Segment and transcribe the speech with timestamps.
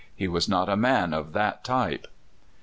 [0.15, 2.07] He was not a man of that type.